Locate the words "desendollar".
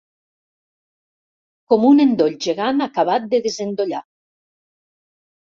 3.45-4.03